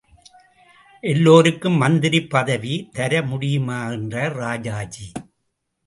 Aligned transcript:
எல்லோருக்கும் 1.03 1.77
மந்திரி 1.77 2.21
பதவி 2.25 2.89
தரமுடியுமா 2.93 3.79
என்றார் 3.91 4.35
ராஜாஜி. 4.35 5.11